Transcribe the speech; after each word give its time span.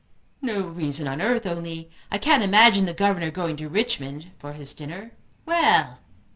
"No 0.41 0.61
reason 0.65 1.07
on 1.07 1.21
earth, 1.21 1.45
only 1.45 1.91
I 2.09 2.17
can't 2.17 2.41
imagine 2.41 2.85
the 2.85 2.91
governor 2.95 3.29
going 3.29 3.55
to 3.57 3.69
Richmond 3.69 4.31
for 4.39 4.53
his 4.53 4.73
dinner. 4.73 5.11
Well! 5.45 5.99